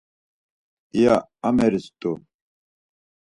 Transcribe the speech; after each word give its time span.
iya 0.97 1.15
ameris 1.47 1.85
rt̆u. 1.93 2.11